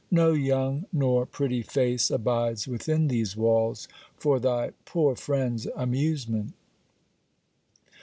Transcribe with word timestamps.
No 0.09 0.33
young 0.33 0.85
nor 0.91 1.27
pretty 1.27 1.61
face 1.61 2.09
abides 2.09 2.67
within 2.67 3.07
these 3.07 3.37
walls, 3.37 3.87
for 4.17 4.39
thy 4.39 4.71
poor 4.83 5.15
friend's 5.15 5.67
amusement. 5.75 6.53